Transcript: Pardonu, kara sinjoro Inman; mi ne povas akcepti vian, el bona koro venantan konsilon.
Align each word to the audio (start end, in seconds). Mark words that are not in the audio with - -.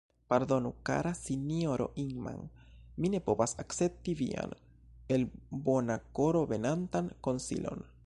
Pardonu, 0.31 0.69
kara 0.89 1.11
sinjoro 1.19 1.87
Inman; 2.05 2.41
mi 3.03 3.13
ne 3.17 3.21
povas 3.29 3.55
akcepti 3.67 4.17
vian, 4.25 4.57
el 5.19 5.29
bona 5.69 6.03
koro 6.21 6.45
venantan 6.55 7.17
konsilon. 7.29 7.91